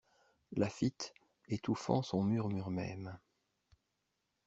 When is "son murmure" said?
2.01-2.71